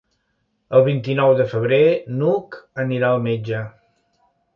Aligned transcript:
El 0.77 0.85
vint-i-nou 0.85 1.33
de 1.41 1.45
febrer 1.51 1.81
n'Hug 2.21 2.57
anirà 2.85 3.11
al 3.13 3.21
metge. 3.27 3.61